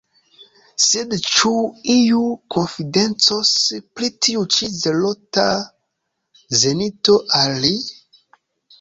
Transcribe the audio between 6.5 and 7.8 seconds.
zenito al ili?